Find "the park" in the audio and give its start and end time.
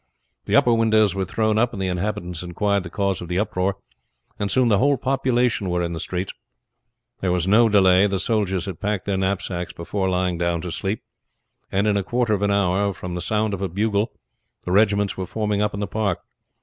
15.81-16.17